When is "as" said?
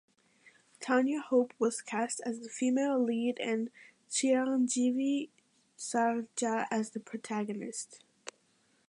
2.25-2.39, 6.71-6.89